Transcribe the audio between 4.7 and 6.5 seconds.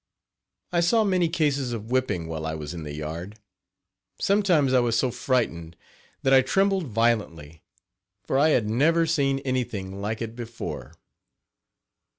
I was so frightened that I